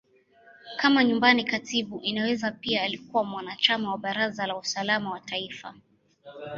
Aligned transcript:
Kama 0.77 1.03
Nyumbani 1.03 1.43
Katibu, 1.43 1.99
Inaweza 2.01 2.51
pia 2.51 2.83
alikuwa 2.83 3.23
mwanachama 3.23 3.91
wa 3.91 3.97
Baraza 3.97 4.47
la 4.47 4.57
Usalama 4.57 5.11
wa 5.11 5.19
Taifa. 5.19 5.73